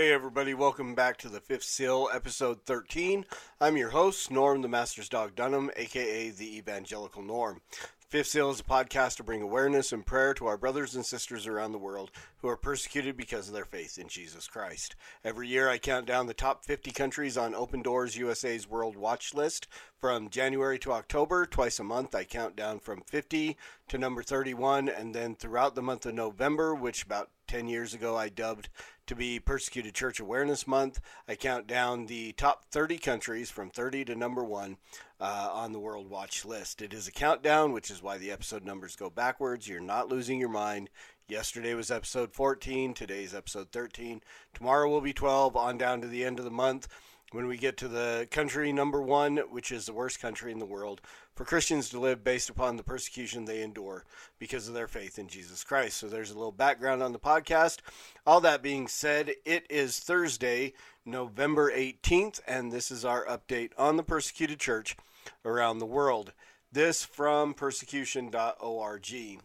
Hey 0.00 0.14
everybody, 0.14 0.54
welcome 0.54 0.94
back 0.94 1.18
to 1.18 1.28
the 1.28 1.40
Fifth 1.40 1.64
Seal, 1.64 2.08
episode 2.10 2.64
13. 2.64 3.26
I'm 3.60 3.76
your 3.76 3.90
host, 3.90 4.30
Norm 4.30 4.62
the 4.62 4.66
Master's 4.66 5.10
Dog 5.10 5.34
Dunham, 5.34 5.70
aka 5.76 6.30
the 6.30 6.56
Evangelical 6.56 7.20
Norm. 7.20 7.60
Fifth 8.08 8.28
Seal 8.28 8.50
is 8.50 8.60
a 8.60 8.64
podcast 8.64 9.18
to 9.18 9.22
bring 9.22 9.42
awareness 9.42 9.92
and 9.92 10.06
prayer 10.06 10.32
to 10.34 10.46
our 10.46 10.56
brothers 10.56 10.94
and 10.94 11.04
sisters 11.04 11.46
around 11.46 11.72
the 11.72 11.78
world 11.78 12.10
who 12.38 12.48
are 12.48 12.56
persecuted 12.56 13.14
because 13.14 13.46
of 13.46 13.52
their 13.52 13.66
faith 13.66 13.98
in 13.98 14.08
Jesus 14.08 14.48
Christ. 14.48 14.96
Every 15.22 15.48
year 15.48 15.68
I 15.68 15.76
count 15.76 16.06
down 16.06 16.26
the 16.26 16.32
top 16.32 16.64
50 16.64 16.92
countries 16.92 17.36
on 17.36 17.54
Open 17.54 17.82
Doors 17.82 18.16
USA's 18.16 18.66
World 18.66 18.96
Watch 18.96 19.34
List. 19.34 19.68
From 20.00 20.30
January 20.30 20.78
to 20.78 20.92
October, 20.92 21.44
twice 21.44 21.78
a 21.78 21.84
month, 21.84 22.14
I 22.14 22.24
count 22.24 22.56
down 22.56 22.78
from 22.78 23.02
50 23.02 23.58
to 23.88 23.98
number 23.98 24.22
31, 24.22 24.88
and 24.88 25.14
then 25.14 25.34
throughout 25.34 25.74
the 25.74 25.82
month 25.82 26.06
of 26.06 26.14
November, 26.14 26.74
which 26.74 27.02
about 27.02 27.28
10 27.48 27.68
years 27.68 27.92
ago 27.92 28.16
I 28.16 28.30
dubbed 28.30 28.70
to 29.08 29.14
be 29.14 29.38
Persecuted 29.38 29.94
Church 29.94 30.18
Awareness 30.18 30.66
Month, 30.66 31.02
I 31.28 31.34
count 31.34 31.66
down 31.66 32.06
the 32.06 32.32
top 32.32 32.64
30 32.70 32.96
countries 32.96 33.50
from 33.50 33.68
30 33.68 34.06
to 34.06 34.14
number 34.14 34.42
1 34.42 34.78
uh, 35.20 35.50
on 35.52 35.72
the 35.72 35.78
World 35.78 36.08
Watch 36.08 36.46
list. 36.46 36.80
It 36.80 36.94
is 36.94 37.06
a 37.06 37.12
countdown, 37.12 37.72
which 37.72 37.90
is 37.90 38.02
why 38.02 38.16
the 38.16 38.30
episode 38.30 38.64
numbers 38.64 38.96
go 38.96 39.10
backwards. 39.10 39.68
You're 39.68 39.80
not 39.80 40.08
losing 40.08 40.40
your 40.40 40.48
mind. 40.48 40.88
Yesterday 41.28 41.74
was 41.74 41.90
episode 41.90 42.32
14, 42.32 42.94
today's 42.94 43.34
episode 43.34 43.70
13. 43.70 44.22
Tomorrow 44.54 44.88
will 44.88 45.02
be 45.02 45.12
12, 45.12 45.56
on 45.56 45.76
down 45.76 46.00
to 46.00 46.08
the 46.08 46.24
end 46.24 46.38
of 46.38 46.46
the 46.46 46.50
month 46.50 46.88
when 47.32 47.46
we 47.46 47.56
get 47.56 47.76
to 47.76 47.88
the 47.88 48.26
country 48.30 48.72
number 48.72 49.00
one, 49.00 49.36
which 49.50 49.70
is 49.70 49.86
the 49.86 49.92
worst 49.92 50.20
country 50.20 50.50
in 50.50 50.58
the 50.58 50.66
world, 50.66 51.00
for 51.34 51.44
Christians 51.44 51.88
to 51.90 52.00
live 52.00 52.24
based 52.24 52.50
upon 52.50 52.76
the 52.76 52.82
persecution 52.82 53.44
they 53.44 53.62
endure 53.62 54.04
because 54.38 54.66
of 54.66 54.74
their 54.74 54.88
faith 54.88 55.18
in 55.18 55.28
Jesus 55.28 55.62
Christ. 55.62 55.96
So 55.96 56.08
there's 56.08 56.30
a 56.30 56.36
little 56.36 56.52
background 56.52 57.02
on 57.02 57.12
the 57.12 57.18
podcast. 57.18 57.78
All 58.26 58.40
that 58.40 58.62
being 58.62 58.88
said, 58.88 59.32
it 59.44 59.64
is 59.70 60.00
Thursday, 60.00 60.72
November 61.04 61.70
18th, 61.70 62.40
and 62.46 62.72
this 62.72 62.90
is 62.90 63.04
our 63.04 63.24
update 63.26 63.70
on 63.78 63.96
the 63.96 64.02
persecuted 64.02 64.58
church 64.58 64.96
around 65.44 65.78
the 65.78 65.86
world. 65.86 66.32
This 66.72 67.04
from 67.04 67.54
persecution.org. 67.54 69.40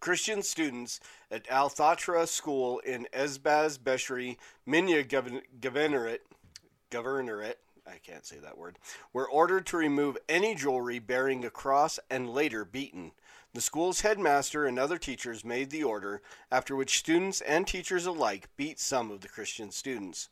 Christian 0.00 0.42
students 0.42 0.98
at 1.30 1.48
Al 1.50 1.68
Thatra 1.68 2.26
School 2.26 2.78
in 2.78 3.06
Ezbat 3.12 3.78
Beshri, 3.80 4.38
Minya 4.66 5.06
Governorate 5.60 6.20
governorate, 6.90 7.56
I 7.86 7.98
can't 7.98 8.26
say 8.26 8.38
that 8.38 8.58
word, 8.58 8.78
were 9.12 9.28
ordered 9.28 9.66
to 9.66 9.76
remove 9.76 10.18
any 10.28 10.54
jewelry 10.54 10.98
bearing 10.98 11.44
a 11.44 11.50
cross 11.50 11.98
and 12.10 12.30
later 12.30 12.64
beaten. 12.64 13.12
The 13.52 13.60
school's 13.60 14.02
headmaster 14.02 14.66
and 14.66 14.78
other 14.78 14.98
teachers 14.98 15.44
made 15.44 15.70
the 15.70 15.82
order, 15.82 16.22
after 16.52 16.76
which 16.76 16.98
students 16.98 17.40
and 17.40 17.66
teachers 17.66 18.06
alike 18.06 18.48
beat 18.56 18.78
some 18.78 19.10
of 19.10 19.20
the 19.20 19.28
Christian 19.28 19.70
students. 19.70 20.28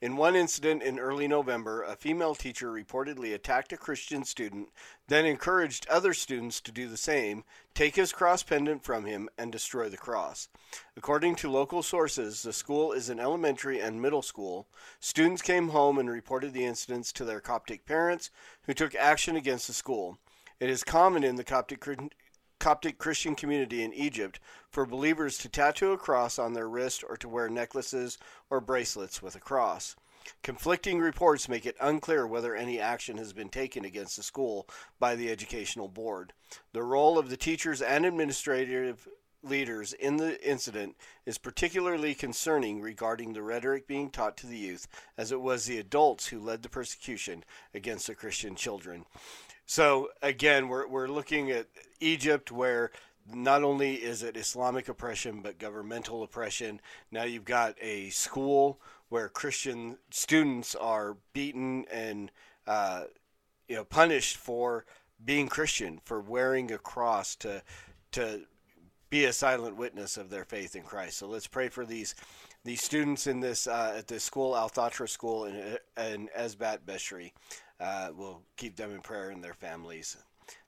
In 0.00 0.16
one 0.16 0.36
incident 0.36 0.82
in 0.82 0.98
early 0.98 1.26
November, 1.28 1.82
a 1.82 1.96
female 1.96 2.34
teacher 2.34 2.70
reportedly 2.70 3.34
attacked 3.34 3.72
a 3.72 3.76
Christian 3.76 4.24
student, 4.24 4.68
then 5.08 5.26
encouraged 5.26 5.88
other 5.88 6.14
students 6.14 6.60
to 6.60 6.72
do 6.72 6.88
the 6.88 6.96
same, 6.96 7.44
take 7.74 7.96
his 7.96 8.12
cross 8.12 8.42
pendant 8.42 8.84
from 8.84 9.04
him, 9.04 9.28
and 9.36 9.50
destroy 9.50 9.88
the 9.88 9.96
cross. 9.96 10.48
According 10.96 11.36
to 11.36 11.50
local 11.50 11.82
sources, 11.82 12.42
the 12.42 12.52
school 12.52 12.92
is 12.92 13.08
an 13.08 13.20
elementary 13.20 13.80
and 13.80 14.00
middle 14.00 14.22
school. 14.22 14.68
Students 15.00 15.42
came 15.42 15.68
home 15.68 15.98
and 15.98 16.10
reported 16.10 16.52
the 16.52 16.64
incidents 16.64 17.12
to 17.12 17.24
their 17.24 17.40
Coptic 17.40 17.84
parents, 17.84 18.30
who 18.62 18.74
took 18.74 18.94
action 18.94 19.36
against 19.36 19.66
the 19.66 19.72
school. 19.72 20.18
It 20.60 20.70
is 20.70 20.82
common 20.82 21.24
in 21.24 21.36
the 21.36 21.44
Coptic 21.44 21.80
Coptic 22.58 22.98
Christian 22.98 23.34
community 23.34 23.82
in 23.82 23.92
Egypt 23.92 24.40
for 24.70 24.84
believers 24.84 25.38
to 25.38 25.48
tattoo 25.48 25.92
a 25.92 25.98
cross 25.98 26.38
on 26.38 26.54
their 26.54 26.68
wrist 26.68 27.04
or 27.08 27.16
to 27.16 27.28
wear 27.28 27.48
necklaces 27.48 28.18
or 28.50 28.60
bracelets 28.60 29.22
with 29.22 29.36
a 29.36 29.40
cross. 29.40 29.96
Conflicting 30.42 30.98
reports 30.98 31.48
make 31.48 31.64
it 31.64 31.76
unclear 31.80 32.26
whether 32.26 32.54
any 32.54 32.78
action 32.80 33.16
has 33.16 33.32
been 33.32 33.48
taken 33.48 33.84
against 33.84 34.16
the 34.16 34.22
school 34.22 34.68
by 34.98 35.14
the 35.14 35.30
educational 35.30 35.88
board. 35.88 36.32
The 36.72 36.82
role 36.82 37.18
of 37.18 37.30
the 37.30 37.36
teachers 37.36 37.80
and 37.80 38.04
administrative 38.04 39.08
leaders 39.42 39.92
in 39.92 40.16
the 40.16 40.48
incident 40.48 40.96
is 41.24 41.38
particularly 41.38 42.14
concerning 42.14 42.80
regarding 42.80 43.32
the 43.32 43.42
rhetoric 43.42 43.86
being 43.86 44.10
taught 44.10 44.36
to 44.38 44.46
the 44.46 44.58
youth, 44.58 44.88
as 45.16 45.32
it 45.32 45.40
was 45.40 45.64
the 45.64 45.78
adults 45.78 46.26
who 46.26 46.40
led 46.40 46.62
the 46.62 46.68
persecution 46.68 47.44
against 47.72 48.06
the 48.06 48.14
Christian 48.14 48.54
children. 48.54 49.04
So 49.70 50.08
again, 50.22 50.68
we're 50.68 50.88
we're 50.88 51.08
looking 51.08 51.50
at 51.50 51.66
Egypt 52.00 52.50
where 52.50 52.90
not 53.30 53.62
only 53.62 53.96
is 53.96 54.22
it 54.22 54.34
Islamic 54.34 54.88
oppression 54.88 55.42
but 55.42 55.58
governmental 55.58 56.22
oppression. 56.22 56.80
Now 57.10 57.24
you've 57.24 57.44
got 57.44 57.76
a 57.78 58.08
school 58.08 58.80
where 59.10 59.28
Christian 59.28 59.98
students 60.10 60.74
are 60.74 61.18
beaten 61.34 61.84
and 61.92 62.32
uh, 62.66 63.04
you 63.68 63.76
know 63.76 63.84
punished 63.84 64.38
for 64.38 64.86
being 65.22 65.48
Christian, 65.48 66.00
for 66.02 66.22
wearing 66.22 66.72
a 66.72 66.78
cross 66.78 67.36
to 67.36 67.62
to 68.12 68.40
be 69.10 69.26
a 69.26 69.34
silent 69.34 69.76
witness 69.76 70.16
of 70.16 70.30
their 70.30 70.46
faith 70.46 70.76
in 70.76 70.82
Christ. 70.82 71.18
So 71.18 71.28
let's 71.28 71.46
pray 71.46 71.68
for 71.68 71.84
these 71.84 72.14
these 72.64 72.82
students 72.82 73.26
in 73.26 73.40
this 73.40 73.66
uh, 73.66 73.94
at 73.96 74.06
this 74.06 74.24
school, 74.24 74.56
Al 74.56 74.68
Thatra 74.68 75.08
School 75.08 75.44
in, 75.44 75.78
in 75.96 76.28
Ezbat 76.38 76.80
Beshri. 76.86 77.32
Uh, 77.80 78.10
we'll 78.16 78.42
keep 78.56 78.76
them 78.76 78.92
in 78.92 79.00
prayer 79.00 79.30
and 79.30 79.42
their 79.42 79.54
families. 79.54 80.16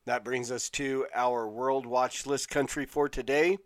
That 0.07 0.25
brings 0.25 0.51
us 0.51 0.71
to 0.71 1.07
our 1.15 1.49
World 1.49 1.87
Watch 1.87 2.27
List 2.27 2.49
country 2.49 2.87
for 2.87 3.09
today, 3.09 3.59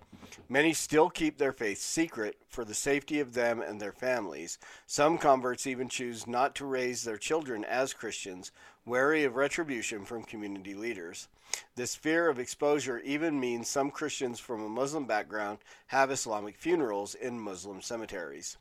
Many 0.48 0.72
still 0.72 1.10
keep 1.10 1.38
their 1.38 1.52
faith 1.52 1.78
secret 1.78 2.36
for 2.48 2.64
the 2.64 2.74
safety 2.74 3.20
of 3.20 3.34
them 3.34 3.60
and 3.60 3.80
their 3.80 3.92
families. 3.92 4.58
Some 4.86 5.18
converts 5.18 5.66
even 5.66 5.88
choose 5.88 6.26
not 6.26 6.54
to 6.56 6.66
raise 6.66 7.04
their 7.04 7.18
children 7.18 7.64
as 7.64 7.92
Christians, 7.92 8.52
wary 8.84 9.24
of 9.24 9.36
retribution 9.36 10.04
from 10.04 10.24
community 10.24 10.74
leaders. 10.74 11.28
This 11.76 11.94
fear 11.94 12.28
of 12.28 12.38
exposure 12.38 12.98
even 13.00 13.40
means 13.40 13.68
some 13.68 13.90
Christians 13.90 14.40
from 14.40 14.62
a 14.62 14.68
Muslim 14.68 15.06
background 15.06 15.58
have 15.88 16.10
Islamic 16.10 16.56
funerals 16.56 17.14
in 17.14 17.38
Muslim 17.38 17.80
cemeteries. 17.80 18.56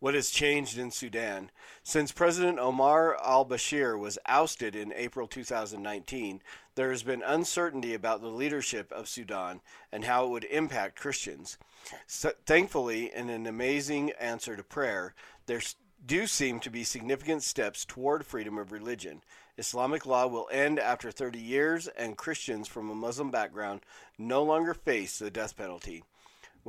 What 0.00 0.14
has 0.14 0.30
changed 0.30 0.78
in 0.78 0.92
Sudan? 0.92 1.50
Since 1.82 2.12
President 2.12 2.60
Omar 2.60 3.16
al 3.20 3.44
Bashir 3.44 3.98
was 3.98 4.16
ousted 4.26 4.76
in 4.76 4.92
April 4.92 5.26
2019, 5.26 6.40
there 6.76 6.90
has 6.90 7.02
been 7.02 7.22
uncertainty 7.22 7.94
about 7.94 8.20
the 8.20 8.28
leadership 8.28 8.92
of 8.92 9.08
Sudan 9.08 9.60
and 9.90 10.04
how 10.04 10.26
it 10.26 10.30
would 10.30 10.44
impact 10.44 11.00
Christians. 11.00 11.58
So, 12.06 12.30
thankfully, 12.46 13.12
in 13.12 13.28
an 13.28 13.48
amazing 13.48 14.12
answer 14.20 14.56
to 14.56 14.62
prayer, 14.62 15.14
there 15.46 15.62
do 16.06 16.28
seem 16.28 16.60
to 16.60 16.70
be 16.70 16.84
significant 16.84 17.42
steps 17.42 17.84
toward 17.84 18.24
freedom 18.24 18.56
of 18.56 18.70
religion. 18.70 19.22
Islamic 19.56 20.06
law 20.06 20.28
will 20.28 20.48
end 20.52 20.78
after 20.78 21.10
30 21.10 21.40
years, 21.40 21.88
and 21.88 22.16
Christians 22.16 22.68
from 22.68 22.88
a 22.88 22.94
Muslim 22.94 23.32
background 23.32 23.80
no 24.16 24.44
longer 24.44 24.74
face 24.74 25.18
the 25.18 25.28
death 25.28 25.56
penalty. 25.56 26.04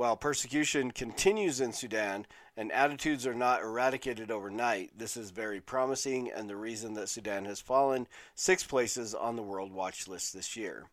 While 0.00 0.16
persecution 0.16 0.92
continues 0.92 1.60
in 1.60 1.74
Sudan 1.74 2.24
and 2.56 2.72
attitudes 2.72 3.26
are 3.26 3.34
not 3.34 3.60
eradicated 3.60 4.30
overnight, 4.30 4.96
this 4.96 5.14
is 5.14 5.30
very 5.30 5.60
promising 5.60 6.32
and 6.34 6.48
the 6.48 6.56
reason 6.56 6.94
that 6.94 7.10
Sudan 7.10 7.44
has 7.44 7.60
fallen 7.60 8.08
six 8.34 8.64
places 8.64 9.14
on 9.14 9.36
the 9.36 9.42
World 9.42 9.74
Watch 9.74 10.08
list 10.08 10.32
this 10.32 10.56
year. 10.56 10.86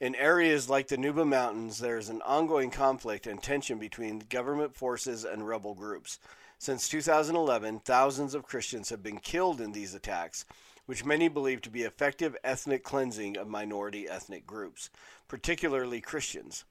In 0.00 0.16
areas 0.16 0.68
like 0.68 0.88
the 0.88 0.96
Nuba 0.96 1.24
Mountains, 1.24 1.78
there 1.78 1.96
is 1.96 2.08
an 2.08 2.22
ongoing 2.22 2.72
conflict 2.72 3.28
and 3.28 3.40
tension 3.40 3.78
between 3.78 4.24
government 4.28 4.74
forces 4.74 5.24
and 5.24 5.46
rebel 5.46 5.76
groups. 5.76 6.18
Since 6.58 6.88
2011, 6.88 7.82
thousands 7.84 8.34
of 8.34 8.48
Christians 8.48 8.88
have 8.88 9.00
been 9.00 9.20
killed 9.20 9.60
in 9.60 9.70
these 9.70 9.94
attacks, 9.94 10.44
which 10.86 11.04
many 11.04 11.28
believe 11.28 11.60
to 11.60 11.70
be 11.70 11.82
effective 11.82 12.36
ethnic 12.42 12.82
cleansing 12.82 13.36
of 13.36 13.46
minority 13.46 14.08
ethnic 14.08 14.44
groups, 14.44 14.90
particularly 15.28 16.00
Christians. 16.00 16.64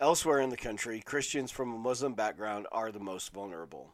Elsewhere 0.00 0.40
in 0.40 0.50
the 0.50 0.56
country, 0.56 1.00
Christians 1.00 1.50
from 1.50 1.72
a 1.72 1.78
Muslim 1.78 2.14
background 2.14 2.66
are 2.72 2.92
the 2.92 3.00
most 3.00 3.32
vulnerable. 3.32 3.90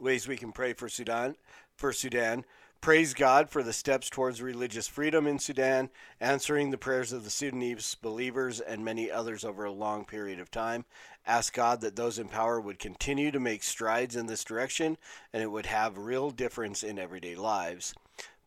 Ways 0.00 0.26
we 0.26 0.36
can 0.36 0.52
pray 0.52 0.72
for 0.72 0.88
Sudan. 0.88 1.36
For 1.76 1.92
Sudan, 1.92 2.44
praise 2.80 3.14
God 3.14 3.50
for 3.50 3.62
the 3.62 3.72
steps 3.72 4.08
towards 4.08 4.40
religious 4.40 4.86
freedom 4.86 5.26
in 5.26 5.38
Sudan, 5.38 5.90
answering 6.20 6.70
the 6.70 6.78
prayers 6.78 7.12
of 7.12 7.24
the 7.24 7.30
Sudanese 7.30 7.96
believers 7.96 8.60
and 8.60 8.84
many 8.84 9.10
others 9.10 9.44
over 9.44 9.64
a 9.64 9.72
long 9.72 10.04
period 10.04 10.40
of 10.40 10.50
time. 10.50 10.84
Ask 11.26 11.54
God 11.54 11.80
that 11.80 11.96
those 11.96 12.18
in 12.18 12.28
power 12.28 12.60
would 12.60 12.78
continue 12.78 13.30
to 13.30 13.40
make 13.40 13.62
strides 13.62 14.16
in 14.16 14.26
this 14.26 14.44
direction 14.44 14.96
and 15.32 15.42
it 15.42 15.50
would 15.50 15.66
have 15.66 15.98
real 15.98 16.30
difference 16.30 16.82
in 16.82 16.98
everyday 16.98 17.34
lives. 17.34 17.94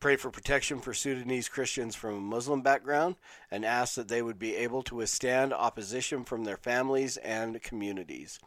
Pray 0.03 0.17
for 0.17 0.29
protection 0.29 0.79
for 0.79 0.93
Sudanese 0.93 1.47
Christians 1.47 1.95
from 1.95 2.15
a 2.15 2.19
Muslim 2.19 2.61
background 2.61 3.15
and 3.49 3.63
ask 3.63 3.95
that 3.95 4.09
they 4.09 4.21
would 4.21 4.37
be 4.37 4.53
able 4.53 4.83
to 4.83 4.95
withstand 4.95 5.53
opposition 5.53 6.25
from 6.25 6.43
their 6.43 6.57
families 6.57 7.15
and 7.15 7.61
communities. 7.61 8.37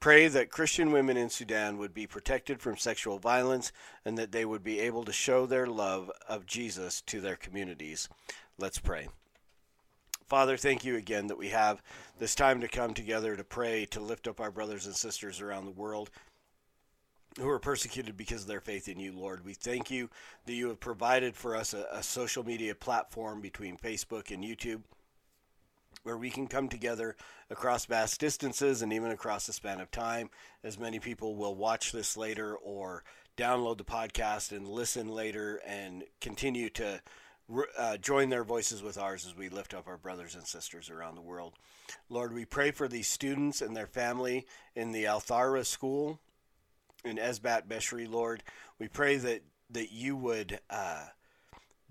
Pray 0.00 0.28
that 0.28 0.50
Christian 0.50 0.92
women 0.92 1.16
in 1.16 1.30
Sudan 1.30 1.78
would 1.78 1.94
be 1.94 2.06
protected 2.06 2.60
from 2.60 2.76
sexual 2.76 3.18
violence 3.18 3.72
and 4.04 4.18
that 4.18 4.32
they 4.32 4.44
would 4.44 4.62
be 4.62 4.80
able 4.80 5.02
to 5.04 5.10
show 5.10 5.46
their 5.46 5.66
love 5.66 6.10
of 6.28 6.44
Jesus 6.44 7.00
to 7.06 7.22
their 7.22 7.36
communities. 7.36 8.10
Let's 8.58 8.78
pray. 8.78 9.08
Father, 10.26 10.58
thank 10.58 10.84
you 10.84 10.96
again 10.96 11.28
that 11.28 11.38
we 11.38 11.48
have 11.48 11.80
this 12.18 12.34
time 12.34 12.60
to 12.60 12.68
come 12.68 12.92
together 12.92 13.34
to 13.34 13.44
pray, 13.44 13.86
to 13.86 14.00
lift 14.00 14.28
up 14.28 14.40
our 14.40 14.50
brothers 14.50 14.84
and 14.84 14.94
sisters 14.94 15.40
around 15.40 15.64
the 15.64 15.70
world 15.70 16.10
who 17.38 17.48
are 17.48 17.58
persecuted 17.58 18.16
because 18.16 18.42
of 18.42 18.48
their 18.48 18.60
faith 18.60 18.88
in 18.88 18.98
you, 18.98 19.12
Lord. 19.12 19.44
We 19.44 19.54
thank 19.54 19.90
you 19.90 20.10
that 20.46 20.54
you 20.54 20.68
have 20.68 20.80
provided 20.80 21.36
for 21.36 21.56
us 21.56 21.74
a, 21.74 21.86
a, 21.92 22.02
social 22.02 22.44
media 22.44 22.74
platform 22.74 23.40
between 23.40 23.76
Facebook 23.76 24.30
and 24.32 24.42
YouTube 24.42 24.82
where 26.02 26.16
we 26.16 26.30
can 26.30 26.46
come 26.46 26.68
together 26.68 27.16
across 27.50 27.84
vast 27.84 28.20
distances 28.20 28.82
and 28.82 28.92
even 28.92 29.10
across 29.10 29.46
the 29.46 29.52
span 29.52 29.80
of 29.80 29.90
time, 29.90 30.30
as 30.64 30.78
many 30.78 30.98
people 30.98 31.34
will 31.36 31.54
watch 31.54 31.92
this 31.92 32.16
later 32.16 32.56
or 32.56 33.04
download 33.36 33.78
the 33.78 33.84
podcast 33.84 34.52
and 34.52 34.66
listen 34.66 35.08
later 35.08 35.60
and 35.66 36.04
continue 36.20 36.68
to 36.70 37.00
uh, 37.78 37.96
join 37.96 38.28
their 38.28 38.44
voices 38.44 38.82
with 38.82 38.98
ours 38.98 39.26
as 39.26 39.36
we 39.36 39.48
lift 39.48 39.74
up 39.74 39.88
our 39.88 39.96
brothers 39.96 40.34
and 40.34 40.46
sisters 40.46 40.90
around 40.90 41.14
the 41.14 41.20
world. 41.20 41.54
Lord, 42.10 42.32
we 42.32 42.44
pray 42.44 42.70
for 42.70 42.88
these 42.88 43.08
students 43.08 43.62
and 43.62 43.76
their 43.76 43.86
family 43.86 44.46
in 44.74 44.92
the 44.92 45.04
Althara 45.04 45.64
school 45.64 46.20
in 47.04 47.16
Ezbat 47.16 47.66
Beshri, 47.68 48.10
Lord. 48.10 48.42
We 48.78 48.88
pray 48.88 49.16
that, 49.16 49.42
that 49.70 49.92
you 49.92 50.16
would 50.16 50.60
uh, 50.70 51.06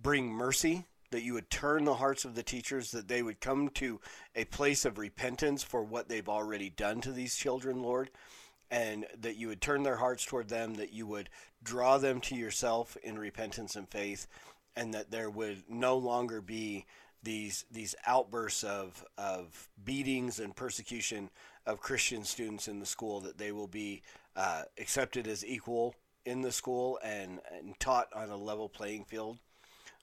bring 0.02 0.28
mercy, 0.28 0.86
that 1.12 1.24
you 1.24 1.34
would 1.34 1.50
turn 1.50 1.86
the 1.86 1.96
hearts 1.96 2.26
of 2.26 2.36
the 2.36 2.44
teachers, 2.44 2.92
that 2.92 3.08
they 3.08 3.24
would 3.24 3.40
come 3.40 3.70
to 3.70 4.00
a 4.36 4.46
place 4.46 4.86
of 4.86 4.98
repentance 4.98 5.64
for 5.64 5.84
what 5.84 6.10
they've 6.10 6.30
already 6.30 6.70
done 6.70 7.02
to 7.02 7.12
these 7.12 7.36
children, 7.36 7.82
Lord, 7.82 8.10
and 8.70 9.06
that 9.22 9.38
you 9.38 9.48
would 9.48 9.62
turn 9.62 9.84
their 9.84 9.98
hearts 9.98 10.26
toward 10.26 10.50
them, 10.50 10.76
that 10.76 10.94
you 10.94 11.08
would 11.08 11.30
draw 11.64 11.98
them 11.98 12.20
to 12.22 12.36
yourself 12.36 12.98
in 13.02 13.18
repentance 13.18 13.76
and 13.76 13.88
faith, 13.88 14.28
and 14.76 14.94
that 14.94 15.12
there 15.12 15.30
would 15.30 15.64
no 15.70 15.98
longer 15.98 16.42
be 16.42 16.86
these 17.24 17.66
these 17.72 17.96
outbursts 18.06 18.64
of 18.64 19.04
of 19.18 19.70
beatings 19.84 20.40
and 20.40 20.56
persecution 20.56 21.30
of 21.68 21.82
Christian 21.82 22.24
students 22.24 22.68
in 22.68 22.80
the 22.80 22.86
school 22.86 23.20
that 23.22 23.38
they 23.38 23.52
will 23.52 23.68
be 23.68 24.02
uh, 24.36 24.64
accepted 24.80 25.28
as 25.28 25.46
equal 25.46 25.94
in 26.26 26.42
the 26.42 26.52
school 26.52 26.98
and, 27.04 27.40
and 27.56 27.80
taught 27.80 28.08
on 28.16 28.30
a 28.30 28.38
level 28.38 28.70
playing 28.70 29.04
field, 29.04 29.38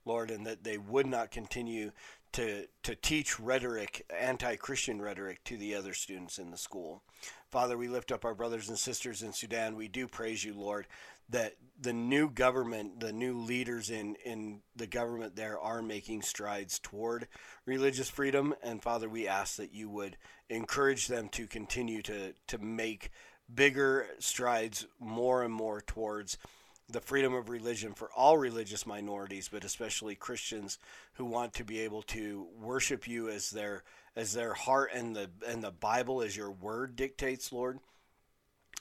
Lord, 0.05 0.31
and 0.31 0.47
that 0.47 0.63
they 0.63 0.79
would 0.79 1.07
not 1.07 1.31
continue 1.31 1.91
to, 2.33 2.67
to 2.83 2.95
teach 2.97 3.41
rhetoric, 3.41 4.05
anti 4.17 4.57
Christian 4.57 5.01
rhetoric, 5.01 5.43
to 5.45 5.57
the 5.57 5.75
other 5.75 5.95
students 5.95 6.39
in 6.39 6.51
the 6.51 6.59
school. 6.59 7.03
Father, 7.51 7.79
we 7.79 7.89
lift 7.89 8.13
up 8.13 8.25
our 8.25 8.35
brothers 8.35 8.69
and 8.69 8.79
sisters 8.79 9.23
in 9.23 9.33
Sudan. 9.33 9.77
We 9.77 9.89
do 9.89 10.09
praise 10.09 10.45
you, 10.45 10.53
Lord, 10.53 10.87
that 11.31 11.55
the 11.81 11.93
new 11.93 12.31
government, 12.31 13.01
the 13.01 13.13
new 13.13 13.39
leaders 13.39 13.91
in, 13.91 14.17
in 14.25 14.61
the 14.77 14.87
government 14.87 15.37
there 15.37 15.59
are 15.59 15.83
making 15.83 16.23
strides 16.23 16.79
toward 16.79 17.27
religious 17.67 18.09
freedom. 18.09 18.55
And 18.63 18.83
Father, 18.83 19.09
we 19.09 19.27
ask 19.27 19.57
that 19.57 19.73
you 19.73 19.89
would 19.91 20.17
encourage 20.49 21.09
them 21.09 21.29
to 21.31 21.47
continue 21.47 22.03
to, 22.03 22.35
to 22.49 22.59
make 22.59 23.11
bigger 23.53 24.07
strides 24.19 24.87
more 25.01 25.43
and 25.43 25.53
more 25.53 25.81
towards 25.81 26.39
the 26.91 27.01
freedom 27.01 27.35
of 27.35 27.49
religion 27.49 27.95
for 27.95 28.11
all 28.15 28.37
religious 28.37 28.87
minorities, 28.87 29.49
but 29.49 29.65
especially 29.65 30.15
Christians 30.15 30.79
who 31.15 31.25
want 31.25 31.55
to 31.55 31.65
be 31.65 31.81
able 31.81 32.03
to 32.03 32.47
worship 32.61 33.09
you 33.09 33.29
as 33.29 33.51
their 33.51 33.83
as 34.17 34.33
their 34.33 34.55
heart 34.55 34.91
and 34.95 35.17
the 35.17 35.31
and 35.47 35.63
the 35.63 35.71
Bible 35.71 36.23
as 36.23 36.37
your 36.37 36.51
word 36.51 36.95
dictates, 36.95 37.53
Lord. 37.53 37.79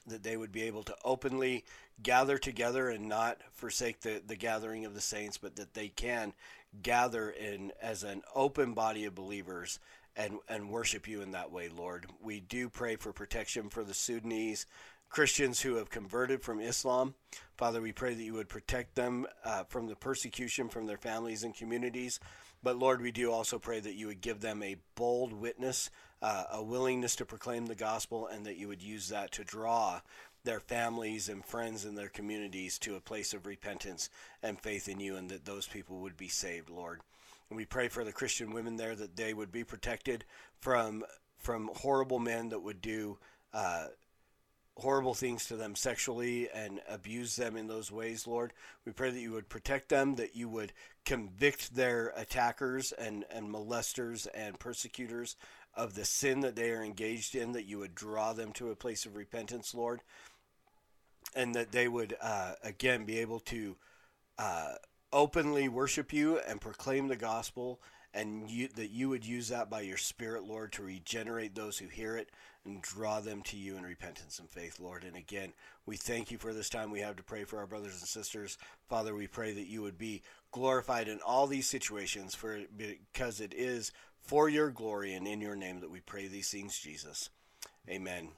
That 0.07 0.23
they 0.23 0.37
would 0.37 0.51
be 0.51 0.63
able 0.63 0.83
to 0.83 0.95
openly 1.05 1.63
gather 2.01 2.37
together 2.37 2.89
and 2.89 3.07
not 3.07 3.39
forsake 3.53 4.01
the, 4.01 4.21
the 4.25 4.35
gathering 4.35 4.85
of 4.85 4.93
the 4.93 5.01
saints, 5.01 5.37
but 5.37 5.55
that 5.55 5.73
they 5.73 5.87
can 5.89 6.33
gather 6.81 7.29
in 7.29 7.71
as 7.81 8.03
an 8.03 8.23
open 8.35 8.73
body 8.73 9.05
of 9.05 9.15
believers 9.15 9.79
and 10.15 10.39
and 10.47 10.69
worship 10.69 11.07
you 11.07 11.21
in 11.21 11.31
that 11.31 11.51
way, 11.51 11.69
Lord. 11.69 12.07
We 12.21 12.39
do 12.39 12.69
pray 12.69 12.95
for 12.95 13.13
protection 13.13 13.69
for 13.69 13.83
the 13.83 13.93
Sudanese 13.93 14.65
Christians 15.13 15.61
who 15.61 15.75
have 15.75 15.91
converted 15.91 16.41
from 16.41 16.59
Islam. 16.59 17.13
Father, 17.55 17.79
we 17.79 17.91
pray 17.91 18.15
that 18.15 18.23
you 18.23 18.33
would 18.33 18.49
protect 18.49 18.95
them 18.95 19.27
uh, 19.45 19.63
from 19.65 19.85
the 19.85 19.95
persecution 19.95 20.69
from 20.69 20.87
their 20.87 20.97
families 20.97 21.43
and 21.43 21.55
communities. 21.55 22.19
But 22.63 22.79
Lord, 22.79 22.99
we 22.99 23.11
do 23.11 23.31
also 23.31 23.59
pray 23.59 23.79
that 23.79 23.93
you 23.93 24.07
would 24.07 24.21
give 24.21 24.41
them 24.41 24.63
a 24.63 24.77
bold 24.95 25.31
witness, 25.31 25.91
uh, 26.23 26.45
a 26.53 26.63
willingness 26.63 27.15
to 27.17 27.25
proclaim 27.25 27.67
the 27.67 27.75
gospel, 27.75 28.25
and 28.25 28.43
that 28.47 28.57
you 28.57 28.67
would 28.67 28.81
use 28.81 29.09
that 29.09 29.31
to 29.33 29.43
draw 29.43 30.01
their 30.45 30.59
families 30.59 31.29
and 31.29 31.45
friends 31.45 31.85
and 31.85 31.95
their 31.95 32.09
communities 32.09 32.79
to 32.79 32.95
a 32.95 32.99
place 32.99 33.35
of 33.35 33.45
repentance 33.45 34.09
and 34.41 34.59
faith 34.59 34.89
in 34.89 34.99
you, 34.99 35.15
and 35.15 35.29
that 35.29 35.45
those 35.45 35.67
people 35.67 35.99
would 35.99 36.17
be 36.17 36.27
saved, 36.27 36.71
Lord. 36.71 37.01
And 37.51 37.57
we 37.57 37.65
pray 37.65 37.87
for 37.87 38.03
the 38.03 38.11
Christian 38.11 38.51
women 38.51 38.77
there 38.77 38.95
that 38.95 39.15
they 39.15 39.35
would 39.35 39.51
be 39.51 39.63
protected 39.63 40.25
from 40.59 41.03
from 41.37 41.69
horrible 41.75 42.17
men 42.17 42.49
that 42.49 42.63
would 42.63 42.81
do 42.81 43.19
uh, 43.53 43.87
horrible 44.77 45.13
things 45.13 45.45
to 45.47 45.55
them 45.55 45.75
sexually 45.75 46.49
and 46.49 46.81
abuse 46.89 47.35
them 47.35 47.55
in 47.55 47.67
those 47.67 47.91
ways, 47.91 48.25
Lord. 48.25 48.53
We 48.85 48.91
pray 48.91 49.11
that 49.11 49.19
you 49.19 49.31
would 49.31 49.49
protect 49.49 49.89
them, 49.89 50.15
that 50.15 50.35
you 50.35 50.49
would 50.49 50.73
convict 51.05 51.75
their 51.75 52.11
attackers 52.15 52.91
and, 52.91 53.25
and 53.29 53.47
molesters 53.47 54.27
and 54.33 54.59
persecutors 54.59 55.35
of 55.75 55.95
the 55.95 56.05
sin 56.05 56.41
that 56.41 56.55
they 56.55 56.71
are 56.71 56.83
engaged 56.83 57.35
in, 57.35 57.51
that 57.53 57.65
you 57.65 57.79
would 57.79 57.95
draw 57.95 58.33
them 58.33 58.51
to 58.53 58.71
a 58.71 58.75
place 58.75 59.05
of 59.05 59.15
repentance, 59.15 59.73
Lord, 59.73 60.01
and 61.35 61.53
that 61.55 61.71
they 61.71 61.87
would, 61.87 62.15
uh, 62.21 62.53
again, 62.63 63.05
be 63.05 63.19
able 63.19 63.39
to. 63.41 63.75
Uh, 64.37 64.73
openly 65.13 65.69
worship 65.69 66.11
you 66.11 66.39
and 66.39 66.59
proclaim 66.59 67.07
the 67.07 67.15
gospel 67.15 67.79
and 68.13 68.49
you, 68.49 68.67
that 68.75 68.91
you 68.91 69.09
would 69.09 69.25
use 69.25 69.47
that 69.47 69.69
by 69.69 69.81
your 69.81 69.97
spirit 69.97 70.43
lord 70.43 70.71
to 70.73 70.83
regenerate 70.83 71.55
those 71.55 71.77
who 71.77 71.87
hear 71.87 72.17
it 72.17 72.29
and 72.65 72.81
draw 72.81 73.19
them 73.19 73.41
to 73.41 73.57
you 73.57 73.75
in 73.77 73.83
repentance 73.83 74.39
and 74.39 74.49
faith 74.49 74.79
lord. 74.79 75.03
And 75.03 75.15
again 75.15 75.53
we 75.85 75.95
thank 75.95 76.31
you 76.31 76.37
for 76.37 76.53
this 76.53 76.69
time 76.69 76.91
we 76.91 76.99
have 76.99 77.15
to 77.15 77.23
pray 77.23 77.43
for 77.43 77.59
our 77.59 77.67
brothers 77.67 77.99
and 77.99 78.07
sisters. 78.07 78.57
Father 78.89 79.15
we 79.15 79.27
pray 79.27 79.53
that 79.53 79.67
you 79.67 79.81
would 79.81 79.97
be 79.97 80.21
glorified 80.51 81.07
in 81.07 81.19
all 81.25 81.47
these 81.47 81.67
situations 81.67 82.35
for 82.35 82.59
because 82.77 83.39
it 83.39 83.53
is 83.53 83.91
for 84.21 84.49
your 84.49 84.69
glory 84.71 85.13
and 85.13 85.27
in 85.27 85.41
your 85.41 85.55
name 85.55 85.79
that 85.79 85.91
we 85.91 85.99
pray 85.99 86.27
these 86.27 86.49
things 86.49 86.77
jesus. 86.77 87.29
Amen 87.87 88.29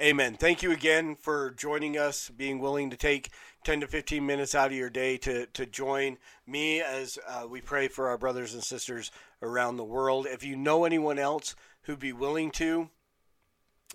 Amen. 0.00 0.34
Thank 0.34 0.62
you 0.62 0.70
again 0.70 1.16
for 1.16 1.50
joining 1.50 1.98
us, 1.98 2.30
being 2.30 2.60
willing 2.60 2.88
to 2.90 2.96
take 2.96 3.30
10 3.64 3.80
to 3.80 3.88
15 3.88 4.24
minutes 4.24 4.54
out 4.54 4.70
of 4.70 4.76
your 4.76 4.90
day 4.90 5.16
to, 5.16 5.46
to 5.46 5.66
join 5.66 6.18
me 6.46 6.80
as 6.80 7.18
uh, 7.26 7.48
we 7.48 7.60
pray 7.60 7.88
for 7.88 8.06
our 8.08 8.16
brothers 8.16 8.54
and 8.54 8.62
sisters 8.62 9.10
around 9.42 9.76
the 9.76 9.82
world. 9.82 10.28
If 10.30 10.44
you 10.44 10.54
know 10.54 10.84
anyone 10.84 11.18
else 11.18 11.56
who'd 11.82 11.98
be 11.98 12.12
willing 12.12 12.52
to, 12.52 12.90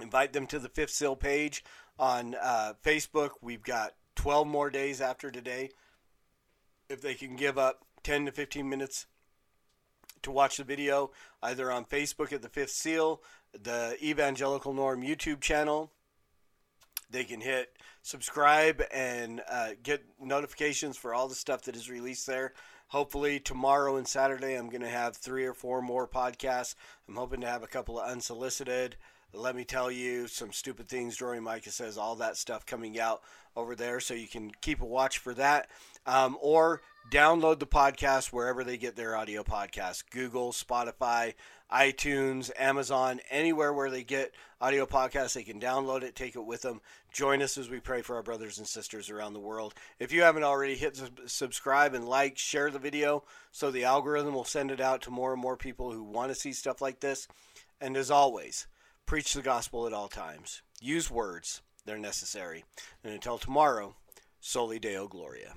invite 0.01 0.33
them 0.33 0.45
to 0.47 0.59
the 0.59 0.67
Fifth 0.67 0.89
Seal 0.89 1.15
page 1.15 1.63
on 1.97 2.35
uh, 2.35 2.73
Facebook. 2.83 3.29
We've 3.41 3.63
got 3.63 3.93
12 4.15 4.45
more 4.45 4.69
days 4.69 4.99
after 4.99 5.31
today. 5.31 5.69
If 6.89 6.99
they 6.99 7.13
can 7.13 7.37
give 7.37 7.57
up 7.57 7.85
10 8.03 8.25
to 8.25 8.33
15 8.33 8.67
minutes 8.67 9.05
to 10.23 10.31
watch 10.31 10.57
the 10.57 10.63
video, 10.63 11.11
either 11.41 11.71
on 11.71 11.85
Facebook 11.85 12.33
at 12.33 12.41
the 12.41 12.49
Fifth 12.49 12.71
Seal, 12.71 13.21
the 13.53 13.97
Evangelical 14.01 14.73
Norm 14.73 15.01
YouTube 15.01 15.41
channel. 15.41 15.91
They 17.09 17.23
can 17.23 17.41
hit 17.41 17.77
subscribe 18.01 18.83
and 18.91 19.41
uh, 19.49 19.71
get 19.81 20.03
notifications 20.19 20.97
for 20.97 21.13
all 21.13 21.27
the 21.27 21.35
stuff 21.35 21.63
that 21.63 21.75
is 21.75 21.89
released 21.89 22.27
there. 22.27 22.53
Hopefully, 22.87 23.39
tomorrow 23.39 23.95
and 23.95 24.07
Saturday, 24.07 24.55
I'm 24.55 24.69
going 24.69 24.81
to 24.81 24.89
have 24.89 25.15
three 25.15 25.45
or 25.45 25.53
four 25.53 25.81
more 25.81 26.07
podcasts. 26.07 26.75
I'm 27.07 27.15
hoping 27.15 27.41
to 27.41 27.47
have 27.47 27.63
a 27.63 27.67
couple 27.67 27.99
of 27.99 28.09
unsolicited. 28.09 28.97
Let 29.35 29.55
me 29.55 29.65
tell 29.65 29.89
you 29.89 30.27
some 30.27 30.51
stupid 30.51 30.87
things. 30.87 31.17
Jory 31.17 31.39
Micah 31.39 31.71
says 31.71 31.97
all 31.97 32.15
that 32.17 32.37
stuff 32.37 32.67
coming 32.67 32.99
out 32.99 33.21
over 33.55 33.75
there, 33.75 33.99
so 33.99 34.13
you 34.13 34.27
can 34.27 34.51
keep 34.61 34.79
a 34.79 34.85
watch 34.85 35.17
for 35.17 35.33
that. 35.33 35.69
Um, 36.05 36.37
or 36.39 36.81
download 37.11 37.57
the 37.57 37.65
podcast 37.65 38.27
wherever 38.27 38.63
they 38.63 38.77
get 38.77 38.95
their 38.95 39.15
audio 39.15 39.41
podcasts 39.43 40.03
Google, 40.11 40.51
Spotify, 40.51 41.33
iTunes, 41.71 42.51
Amazon, 42.59 43.21
anywhere 43.31 43.73
where 43.73 43.89
they 43.89 44.03
get 44.03 44.33
audio 44.61 44.85
podcasts. 44.85 45.33
They 45.33 45.43
can 45.43 45.59
download 45.59 46.03
it, 46.03 46.15
take 46.15 46.35
it 46.35 46.45
with 46.45 46.61
them. 46.61 46.81
Join 47.11 47.41
us 47.41 47.57
as 47.57 47.71
we 47.71 47.79
pray 47.79 48.03
for 48.03 48.15
our 48.17 48.23
brothers 48.23 48.59
and 48.59 48.67
sisters 48.67 49.09
around 49.09 49.33
the 49.33 49.39
world. 49.39 49.73
If 49.97 50.11
you 50.11 50.21
haven't 50.21 50.43
already, 50.43 50.75
hit 50.75 51.01
subscribe 51.25 51.95
and 51.95 52.07
like, 52.07 52.37
share 52.37 52.69
the 52.69 52.77
video 52.77 53.23
so 53.51 53.71
the 53.71 53.85
algorithm 53.85 54.35
will 54.35 54.43
send 54.43 54.69
it 54.69 54.79
out 54.79 55.01
to 55.03 55.11
more 55.11 55.33
and 55.33 55.41
more 55.41 55.57
people 55.57 55.91
who 55.91 56.03
want 56.03 56.29
to 56.29 56.35
see 56.35 56.53
stuff 56.53 56.81
like 56.81 56.99
this. 56.99 57.27
And 57.81 57.97
as 57.97 58.11
always, 58.11 58.67
preach 59.05 59.33
the 59.33 59.41
gospel 59.41 59.85
at 59.87 59.93
all 59.93 60.07
times. 60.07 60.61
Use 60.81 61.09
words, 61.09 61.61
they're 61.85 61.97
necessary. 61.97 62.63
And 63.03 63.13
until 63.13 63.37
tomorrow, 63.37 63.95
Soli 64.39 64.79
Deo 64.79 65.07
Gloria. 65.07 65.55